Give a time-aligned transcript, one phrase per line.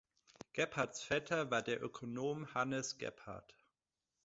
[0.53, 3.53] Gebhards Vetter war der Ökonom Hannes Gebhard.